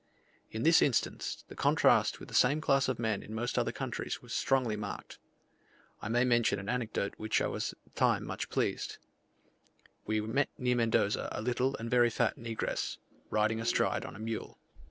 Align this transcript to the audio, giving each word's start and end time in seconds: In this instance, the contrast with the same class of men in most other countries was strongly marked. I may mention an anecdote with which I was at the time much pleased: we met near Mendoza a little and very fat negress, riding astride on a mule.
In 0.49 0.63
this 0.63 0.81
instance, 0.81 1.43
the 1.47 1.53
contrast 1.55 2.19
with 2.19 2.27
the 2.27 2.33
same 2.33 2.59
class 2.59 2.87
of 2.87 2.97
men 2.97 3.21
in 3.21 3.35
most 3.35 3.55
other 3.59 3.71
countries 3.71 4.19
was 4.19 4.33
strongly 4.33 4.75
marked. 4.75 5.19
I 6.01 6.09
may 6.09 6.25
mention 6.25 6.57
an 6.57 6.69
anecdote 6.69 7.11
with 7.19 7.19
which 7.19 7.39
I 7.39 7.45
was 7.45 7.73
at 7.73 7.83
the 7.83 7.91
time 7.91 8.25
much 8.25 8.49
pleased: 8.49 8.97
we 10.07 10.19
met 10.19 10.49
near 10.57 10.75
Mendoza 10.75 11.29
a 11.31 11.43
little 11.43 11.75
and 11.77 11.87
very 11.87 12.09
fat 12.09 12.35
negress, 12.35 12.97
riding 13.29 13.59
astride 13.61 14.03
on 14.03 14.15
a 14.15 14.19
mule. 14.19 14.57